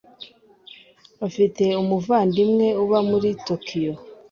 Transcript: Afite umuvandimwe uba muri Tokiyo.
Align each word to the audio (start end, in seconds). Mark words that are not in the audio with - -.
Afite 1.27 1.63
umuvandimwe 1.81 2.67
uba 2.83 2.99
muri 3.09 3.29
Tokiyo. 3.47 3.93